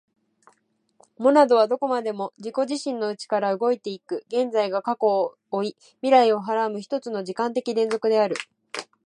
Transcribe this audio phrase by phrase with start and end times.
[1.19, 8.35] モナドはどこまでも自己自身の内から動いて行く、現在が過去を負い未来を孕はらむ一つの時間的連続である。